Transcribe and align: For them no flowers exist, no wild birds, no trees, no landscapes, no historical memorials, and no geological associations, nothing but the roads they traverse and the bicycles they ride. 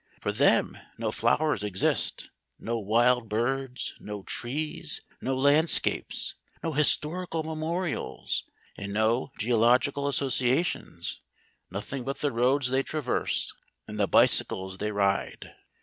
For 0.19 0.31
them 0.31 0.79
no 0.97 1.11
flowers 1.11 1.63
exist, 1.63 2.31
no 2.57 2.79
wild 2.79 3.29
birds, 3.29 3.93
no 3.99 4.23
trees, 4.23 5.01
no 5.21 5.37
landscapes, 5.37 6.33
no 6.63 6.71
historical 6.73 7.43
memorials, 7.43 8.45
and 8.75 8.93
no 8.93 9.29
geological 9.37 10.07
associations, 10.07 11.21
nothing 11.69 12.03
but 12.03 12.17
the 12.17 12.31
roads 12.31 12.71
they 12.71 12.81
traverse 12.81 13.53
and 13.87 13.99
the 13.99 14.07
bicycles 14.07 14.79
they 14.79 14.89
ride. 14.91 15.53